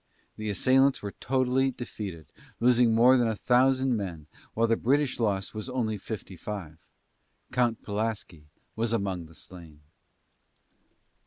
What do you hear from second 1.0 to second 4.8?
were totally defeated, losing more than a thousand men, while the